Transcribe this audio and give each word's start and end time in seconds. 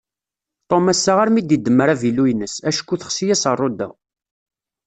Tom 0.69 0.83
assa 0.93 1.11
armi 1.23 1.41
d-idemmer 1.43 1.89
avilu-ines, 1.93 2.53
acku 2.69 2.95
texsi-yas 3.01 3.43
rruḍa. 3.53 3.89